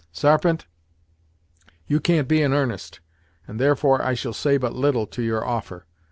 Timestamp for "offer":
5.45-5.85